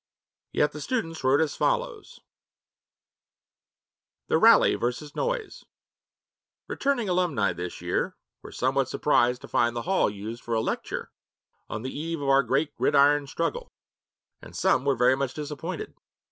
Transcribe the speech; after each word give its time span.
Yet 0.51 0.71
the 0.71 0.81
students 0.81 1.23
wrote 1.23 1.41
as 1.41 1.55
follows: 1.55 2.21
v 2.21 2.23
'THE 4.29 4.37
RALLY 4.39 4.73
vs. 4.73 5.15
NOYES 5.15 5.63
'Returning 6.67 7.07
alumni 7.07 7.53
this 7.53 7.81
year 7.81 8.15
were 8.41 8.51
somewhat 8.51 8.89
surprised 8.89 9.41
to 9.41 9.47
find 9.47 9.75
the 9.75 9.83
Hall 9.83 10.09
used 10.09 10.43
for 10.43 10.55
a 10.55 10.59
lecture 10.61 11.11
on 11.69 11.83
the 11.83 11.95
eve 11.95 12.19
of 12.19 12.29
our 12.29 12.41
great 12.41 12.75
gridiron 12.75 13.27
struggle, 13.27 13.71
and 14.41 14.55
some 14.55 14.85
were 14.85 14.95
very 14.95 15.15
much 15.15 15.35
disappointed. 15.35 15.93